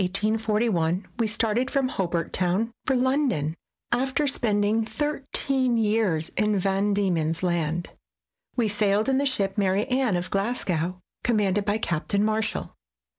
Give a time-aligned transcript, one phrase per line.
[0.03, 0.33] In January,
[0.67, 3.53] 1841, we started from Hobart Town for London,
[3.91, 7.91] after spending thirteen years in Van Diemen's Land.
[8.55, 12.73] We sailed in the ship Mary Anne, of Glasgow, commanded by Captain Marshall.